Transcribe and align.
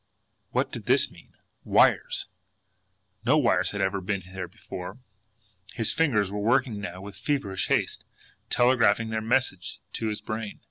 WHAT 0.49 0.71
DID 0.71 0.87
THIS 0.87 1.11
MEAN? 1.11 1.35
Wires! 1.63 2.25
No 3.23 3.37
wires 3.37 3.69
had 3.69 3.81
ever 3.81 4.01
been 4.01 4.23
there 4.33 4.47
before! 4.47 4.97
His 5.73 5.93
fingers 5.93 6.31
were 6.31 6.39
working 6.39 6.81
now 6.81 7.01
with 7.01 7.15
feverish 7.15 7.67
haste, 7.67 8.03
telegraphing 8.49 9.11
their 9.11 9.21
message 9.21 9.79
to 9.93 10.07
his 10.07 10.19
brain. 10.19 10.59